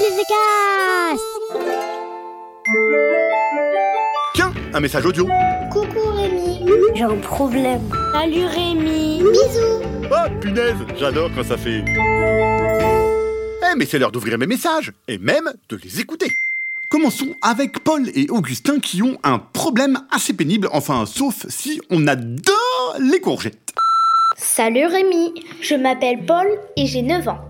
Cast 0.00 1.20
Tiens, 4.34 4.50
un 4.72 4.80
message 4.80 5.04
audio. 5.04 5.28
Coucou 5.70 6.08
Rémi. 6.14 6.64
J'ai 6.94 7.02
un 7.02 7.16
problème. 7.16 7.82
Salut 8.14 8.46
Rémi 8.46 9.18
Bisous. 9.18 9.82
Oh, 10.10 10.40
punaise, 10.40 10.76
j'adore 10.98 11.28
quand 11.34 11.44
ça 11.44 11.58
fait. 11.58 11.84
Eh, 13.62 13.76
mais 13.76 13.84
c'est 13.84 13.98
l'heure 13.98 14.10
d'ouvrir 14.10 14.38
mes 14.38 14.46
messages, 14.46 14.90
et 15.06 15.18
même 15.18 15.52
de 15.68 15.76
les 15.76 16.00
écouter. 16.00 16.32
Commençons 16.88 17.36
avec 17.42 17.80
Paul 17.84 18.08
et 18.14 18.30
Augustin 18.30 18.80
qui 18.80 19.02
ont 19.02 19.18
un 19.22 19.38
problème 19.38 19.98
assez 20.10 20.32
pénible, 20.32 20.70
enfin, 20.72 21.04
sauf 21.04 21.44
si 21.50 21.78
on 21.90 22.06
adore 22.06 22.96
les 22.98 23.20
courgettes. 23.20 23.74
Salut 24.38 24.86
Rémi. 24.86 25.34
Je 25.60 25.74
m'appelle 25.74 26.24
Paul 26.24 26.46
et 26.76 26.86
j'ai 26.86 27.02
9 27.02 27.28
ans. 27.28 27.40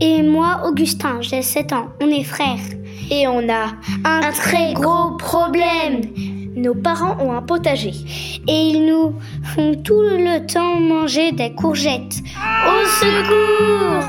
Et 0.00 0.22
moi, 0.22 0.62
Augustin, 0.64 1.20
j'ai 1.20 1.42
7 1.42 1.72
ans. 1.72 1.88
On 2.00 2.08
est 2.08 2.22
frères. 2.22 2.60
Et 3.10 3.26
on 3.26 3.48
a 3.48 3.72
un, 4.04 4.32
très 4.32 4.72
gros 4.74 5.16
problème. 5.16 6.02
Nos 6.54 6.74
parents 6.74 7.16
ont 7.20 7.32
un 7.32 7.42
potager. 7.42 7.92
Et 8.46 8.68
ils 8.68 8.86
nous 8.86 9.14
font 9.42 9.74
tout 9.82 10.00
le 10.00 10.46
temps 10.46 10.78
manger 10.78 11.32
des 11.32 11.52
courgettes. 11.52 12.18
Au 12.64 12.86
secours 12.86 14.08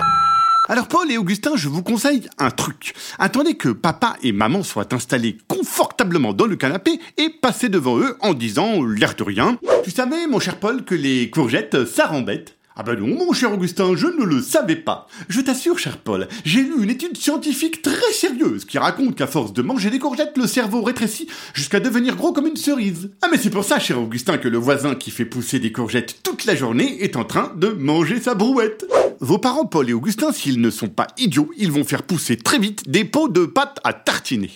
Alors 0.67 0.87
Paul 0.87 1.11
et 1.11 1.17
Augustin, 1.17 1.55
je 1.55 1.69
vous 1.69 1.81
conseille 1.81 2.29
un 2.37 2.51
truc. 2.51 2.93
Attendez 3.17 3.55
que 3.55 3.69
papa 3.69 4.15
et 4.21 4.31
maman 4.31 4.61
soient 4.61 4.93
installés 4.93 5.39
confortablement 5.47 6.33
dans 6.33 6.45
le 6.45 6.55
canapé 6.55 6.99
et 7.17 7.29
passez 7.29 7.69
devant 7.69 7.97
eux 7.97 8.15
en 8.21 8.35
disant 8.35 8.83
l'air 8.83 9.15
de 9.15 9.23
rien. 9.23 9.57
Tu 9.83 9.89
savais, 9.89 10.27
mon 10.27 10.39
cher 10.39 10.59
Paul, 10.59 10.85
que 10.85 10.93
les 10.93 11.31
courgettes, 11.31 11.85
ça 11.85 12.05
rend 12.05 12.21
bête 12.21 12.58
ah 12.79 12.83
ben 12.83 12.97
non, 12.97 13.07
mon 13.07 13.33
cher 13.33 13.51
Augustin, 13.51 13.93
je 13.97 14.07
ne 14.07 14.23
le 14.23 14.41
savais 14.41 14.77
pas. 14.77 15.05
Je 15.27 15.41
t'assure, 15.41 15.77
cher 15.77 15.97
Paul, 15.97 16.29
j'ai 16.45 16.61
lu 16.61 16.81
une 16.81 16.89
étude 16.89 17.17
scientifique 17.17 17.81
très 17.81 18.13
sérieuse 18.13 18.63
qui 18.63 18.77
raconte 18.77 19.17
qu'à 19.17 19.27
force 19.27 19.51
de 19.51 19.61
manger 19.61 19.89
des 19.89 19.99
courgettes, 19.99 20.37
le 20.37 20.47
cerveau 20.47 20.81
rétrécit 20.81 21.27
jusqu'à 21.53 21.81
devenir 21.81 22.15
gros 22.15 22.31
comme 22.31 22.47
une 22.47 22.55
cerise. 22.55 23.11
Ah 23.21 23.27
mais 23.29 23.37
c'est 23.37 23.49
pour 23.49 23.65
ça, 23.65 23.79
cher 23.79 24.01
Augustin, 24.01 24.37
que 24.37 24.47
le 24.47 24.57
voisin 24.57 24.95
qui 24.95 25.11
fait 25.11 25.25
pousser 25.25 25.59
des 25.59 25.73
courgettes 25.73 26.23
toute 26.23 26.45
la 26.45 26.55
journée 26.55 27.03
est 27.03 27.17
en 27.17 27.25
train 27.25 27.51
de 27.57 27.67
manger 27.67 28.21
sa 28.21 28.33
brouette. 28.33 28.85
Vos 29.19 29.39
parents 29.39 29.65
Paul 29.65 29.89
et 29.89 29.93
Augustin, 29.93 30.31
s'ils 30.31 30.61
ne 30.61 30.69
sont 30.69 30.87
pas 30.87 31.07
idiots, 31.17 31.51
ils 31.57 31.73
vont 31.73 31.83
faire 31.83 32.03
pousser 32.03 32.37
très 32.37 32.59
vite 32.59 32.89
des 32.89 33.03
pots 33.03 33.27
de 33.27 33.45
pâte 33.45 33.81
à 33.83 33.91
tartiner. 33.91 34.51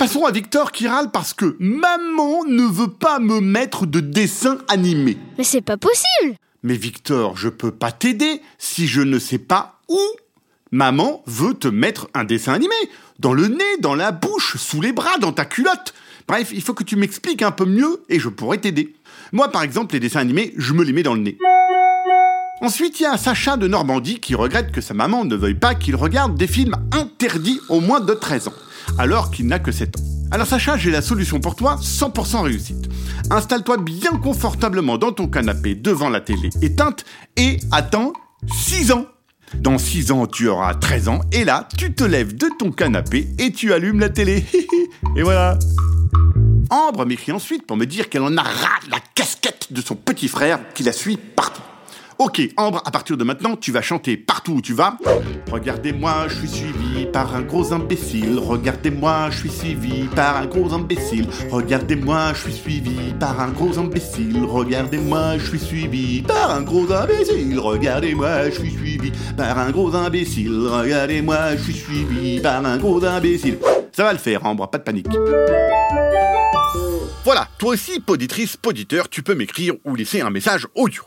Passons 0.00 0.24
à 0.24 0.32
Victor 0.32 0.72
qui 0.72 0.88
râle 0.88 1.10
parce 1.12 1.34
que 1.34 1.56
maman 1.58 2.42
ne 2.46 2.62
veut 2.62 2.90
pas 2.90 3.18
me 3.18 3.38
mettre 3.40 3.84
de 3.86 4.00
dessin 4.00 4.56
animé. 4.68 5.18
Mais 5.36 5.44
c'est 5.44 5.60
pas 5.60 5.76
possible 5.76 6.38
Mais 6.62 6.76
Victor, 6.76 7.36
je 7.36 7.48
peux 7.48 7.70
pas 7.70 7.92
t'aider 7.92 8.42
si 8.58 8.86
je 8.86 9.00
ne 9.00 9.18
sais 9.18 9.38
pas 9.38 9.80
où. 9.88 10.00
Maman 10.72 11.22
veut 11.26 11.54
te 11.54 11.68
mettre 11.68 12.08
un 12.14 12.24
dessin 12.24 12.52
animé. 12.52 12.74
Dans 13.18 13.32
le 13.32 13.48
nez, 13.48 13.76
dans 13.80 13.94
la 13.94 14.12
bouche, 14.12 14.56
sous 14.56 14.80
les 14.80 14.92
bras, 14.92 15.18
dans 15.20 15.32
ta 15.32 15.44
culotte. 15.44 15.94
Bref, 16.28 16.50
il 16.52 16.62
faut 16.62 16.74
que 16.74 16.84
tu 16.84 16.96
m'expliques 16.96 17.42
un 17.42 17.50
peu 17.50 17.64
mieux 17.64 18.02
et 18.08 18.20
je 18.20 18.28
pourrai 18.28 18.58
t'aider. 18.58 18.94
Moi, 19.32 19.50
par 19.50 19.62
exemple, 19.62 19.94
les 19.94 20.00
dessins 20.00 20.20
animés, 20.20 20.54
je 20.56 20.72
me 20.74 20.84
les 20.84 20.92
mets 20.92 21.02
dans 21.02 21.14
le 21.14 21.20
nez. 21.20 21.38
Ensuite, 22.60 23.00
il 23.00 23.04
y 23.04 23.06
a 23.06 23.16
Sacha 23.16 23.56
de 23.56 23.66
Normandie 23.66 24.20
qui 24.20 24.34
regrette 24.34 24.70
que 24.70 24.82
sa 24.82 24.92
maman 24.92 25.24
ne 25.24 25.34
veuille 25.34 25.54
pas 25.54 25.74
qu'il 25.74 25.96
regarde 25.96 26.36
des 26.36 26.46
films 26.46 26.76
interdits 26.92 27.60
au 27.70 27.80
moins 27.80 28.00
de 28.00 28.12
13 28.12 28.48
ans, 28.48 28.54
alors 28.98 29.30
qu'il 29.30 29.46
n'a 29.46 29.58
que 29.58 29.72
7 29.72 29.96
ans. 29.96 30.19
Alors 30.32 30.46
Sacha, 30.46 30.76
j'ai 30.76 30.92
la 30.92 31.02
solution 31.02 31.40
pour 31.40 31.56
toi, 31.56 31.76
100% 31.82 32.42
réussite. 32.42 32.88
Installe-toi 33.30 33.78
bien 33.78 34.12
confortablement 34.12 34.96
dans 34.96 35.10
ton 35.10 35.26
canapé 35.26 35.74
devant 35.74 36.08
la 36.08 36.20
télé 36.20 36.50
éteinte 36.62 37.04
et 37.36 37.58
attends 37.72 38.12
6 38.46 38.92
ans. 38.92 39.06
Dans 39.54 39.76
6 39.76 40.12
ans, 40.12 40.26
tu 40.28 40.46
auras 40.46 40.74
13 40.74 41.08
ans 41.08 41.20
et 41.32 41.44
là, 41.44 41.68
tu 41.76 41.92
te 41.92 42.04
lèves 42.04 42.36
de 42.36 42.48
ton 42.58 42.70
canapé 42.70 43.28
et 43.38 43.50
tu 43.50 43.72
allumes 43.72 43.98
la 43.98 44.08
télé. 44.08 44.44
et 45.16 45.22
voilà. 45.22 45.58
Ambre 46.70 47.04
m'écrit 47.04 47.32
ensuite 47.32 47.66
pour 47.66 47.76
me 47.76 47.84
dire 47.84 48.08
qu'elle 48.08 48.22
en 48.22 48.36
a 48.36 48.42
ras 48.42 48.78
la 48.88 49.00
casquette 49.16 49.72
de 49.72 49.80
son 49.80 49.96
petit 49.96 50.28
frère 50.28 50.60
qui 50.74 50.84
la 50.84 50.92
suit 50.92 51.16
partout. 51.16 51.62
Ok, 52.20 52.42
Ambre, 52.58 52.82
à 52.84 52.90
partir 52.90 53.16
de 53.16 53.24
maintenant, 53.24 53.56
tu 53.56 53.72
vas 53.72 53.80
chanter 53.80 54.18
partout 54.18 54.52
où 54.56 54.60
tu 54.60 54.74
vas. 54.74 54.98
Regardez-moi, 55.50 56.28
je 56.28 56.34
suis 56.34 56.48
suivi 56.48 57.06
par 57.10 57.34
un 57.34 57.40
gros 57.40 57.72
imbécile. 57.72 58.38
Regardez-moi, 58.38 59.30
je 59.30 59.38
suis 59.38 59.50
suivi 59.50 60.04
par 60.14 60.36
un 60.36 60.44
gros 60.44 60.70
imbécile. 60.74 61.26
Regardez-moi, 61.50 62.34
je 62.34 62.40
suis 62.42 62.52
suivi 62.52 63.14
par 63.18 63.40
un 63.40 63.48
gros 63.48 63.78
imbécile. 63.78 64.44
Regardez-moi, 64.44 65.38
je 65.38 65.46
suis 65.46 65.58
suivi 65.58 66.20
par 66.20 66.50
un 66.50 66.60
gros 66.60 66.92
imbécile. 66.92 67.58
Regardez-moi, 67.58 68.50
je 68.50 68.58
suis 68.58 68.70
suivi 68.70 69.22
par 69.34 69.58
un 69.58 69.70
gros 69.70 69.94
imbécile. 69.94 70.68
Regardez-moi, 70.68 71.56
je 71.56 71.62
suis 71.62 71.72
suivi 71.72 72.40
par 72.40 72.66
un 72.66 72.76
gros 72.76 73.02
imbécile. 73.02 73.56
Ça 73.92 74.04
va 74.04 74.12
le 74.12 74.18
faire, 74.18 74.44
Ambre, 74.44 74.68
pas 74.68 74.76
de 74.76 74.82
panique. 74.82 75.08
Voilà, 77.24 77.48
toi 77.56 77.70
aussi, 77.70 77.98
poditrice, 77.98 78.58
poditeur, 78.58 79.08
tu 79.08 79.22
peux 79.22 79.34
m'écrire 79.34 79.72
ou 79.86 79.94
laisser 79.94 80.20
un 80.20 80.28
message 80.28 80.66
audio. 80.74 81.02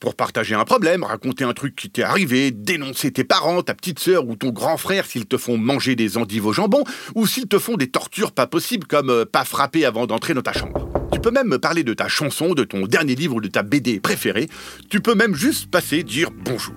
Pour 0.00 0.14
partager 0.14 0.54
un 0.54 0.64
problème, 0.64 1.02
raconter 1.02 1.44
un 1.44 1.52
truc 1.52 1.76
qui 1.76 1.90
t'est 1.90 2.02
arrivé, 2.02 2.50
dénoncer 2.50 3.10
tes 3.10 3.24
parents, 3.24 3.62
ta 3.62 3.74
petite 3.74 3.98
sœur 3.98 4.26
ou 4.26 4.36
ton 4.36 4.50
grand 4.50 4.76
frère 4.76 5.06
s'ils 5.06 5.26
te 5.26 5.36
font 5.36 5.56
manger 5.56 5.96
des 5.96 6.16
endives 6.18 6.46
au 6.46 6.52
jambon, 6.52 6.84
ou 7.14 7.26
s'ils 7.26 7.48
te 7.48 7.58
font 7.58 7.76
des 7.76 7.90
tortures 7.90 8.32
pas 8.32 8.46
possibles 8.46 8.86
comme 8.86 9.10
euh, 9.10 9.24
pas 9.24 9.44
frapper 9.44 9.84
avant 9.84 10.06
d'entrer 10.06 10.34
dans 10.34 10.42
ta 10.42 10.52
chambre. 10.52 10.93
Tu 11.14 11.20
peux 11.20 11.30
même 11.30 11.46
me 11.46 11.60
parler 11.60 11.84
de 11.84 11.94
ta 11.94 12.08
chanson, 12.08 12.54
de 12.54 12.64
ton 12.64 12.86
dernier 12.86 13.14
livre 13.14 13.36
ou 13.36 13.40
de 13.40 13.46
ta 13.46 13.62
BD 13.62 14.00
préférée. 14.00 14.48
Tu 14.90 15.00
peux 15.00 15.14
même 15.14 15.36
juste 15.36 15.70
passer 15.70 16.02
dire 16.02 16.30
bonjour. 16.44 16.74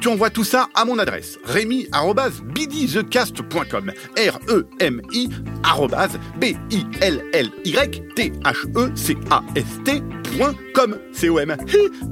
Tu 0.00 0.08
envoies 0.08 0.30
tout 0.30 0.42
ça 0.42 0.66
à 0.74 0.84
mon 0.84 0.98
adresse 0.98 1.38
remy@bidithecast.com. 1.44 3.92
R 4.18 4.40
E 4.48 4.66
M 4.80 5.00
I 5.12 5.28
B 6.40 6.46
I 6.72 6.84
L 7.00 7.22
L 7.32 7.48
Y 7.64 8.02
T 8.16 8.32
H 8.44 8.66
E 8.76 8.90
C 8.96 9.16
A 9.30 9.44
S 9.54 9.66
T.com. 9.84 10.98
C 11.12 11.28
O 11.28 11.38
M. 11.38 11.56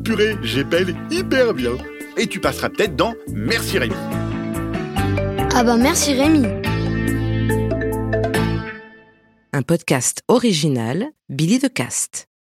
Purée, 0.05 0.37
j'épelle 0.43 0.95
hyper 1.11 1.55
bien. 1.55 1.73
Et 2.17 2.29
tu 2.29 2.39
passeras 2.39 2.69
peut-être 2.69 2.95
dans 2.95 3.17
Merci 3.33 3.81
Rémi. 3.81 3.97
Ah 5.57 5.65
bah 5.65 5.77
merci 5.77 6.15
Rémi 6.15 6.47
un 9.55 9.63
podcast 9.63 10.23
original 10.27 11.13
Billy 11.29 11.61
de 11.61 11.69
Cast. 11.69 12.27